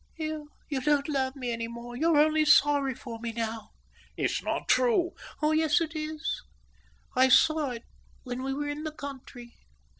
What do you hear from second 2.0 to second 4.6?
only sorry for me now." "It's